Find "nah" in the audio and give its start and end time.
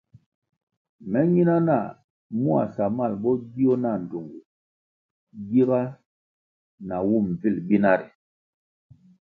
1.67-1.87